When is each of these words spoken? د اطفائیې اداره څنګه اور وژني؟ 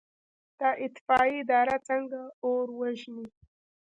د 0.59 0.61
اطفائیې 0.85 1.39
اداره 1.43 1.77
څنګه 1.89 2.19
اور 2.49 2.67
وژني؟ 2.79 3.27